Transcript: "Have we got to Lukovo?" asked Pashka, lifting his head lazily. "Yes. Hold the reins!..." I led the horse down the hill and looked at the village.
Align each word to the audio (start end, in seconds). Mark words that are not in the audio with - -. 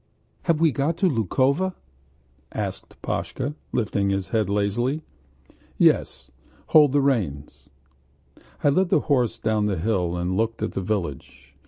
"Have 0.45 0.59
we 0.59 0.71
got 0.71 0.97
to 0.97 1.07
Lukovo?" 1.07 1.75
asked 2.51 2.99
Pashka, 3.03 3.53
lifting 3.71 4.09
his 4.09 4.29
head 4.29 4.49
lazily. 4.49 5.03
"Yes. 5.77 6.31
Hold 6.69 6.91
the 6.93 7.01
reins!..." 7.01 7.69
I 8.63 8.69
led 8.69 8.89
the 8.89 9.01
horse 9.01 9.37
down 9.37 9.67
the 9.67 9.77
hill 9.77 10.17
and 10.17 10.35
looked 10.35 10.63
at 10.63 10.71
the 10.71 10.81
village. 10.81 11.53